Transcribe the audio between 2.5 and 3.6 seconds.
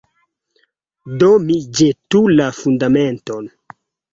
Fundamenton.